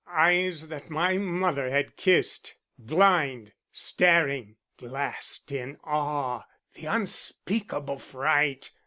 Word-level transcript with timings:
Eyes 0.07 0.67
that 0.69 0.89
my 0.89 1.15
mother 1.17 1.69
had 1.69 1.95
kissed, 1.95 2.55
blind 2.75 3.51
staring 3.71 4.55
glassed 4.75 5.51
in 5.51 5.77
awe 5.83 6.41
and 6.75 6.85
unspeakable 6.85 7.99
fright. 7.99 8.71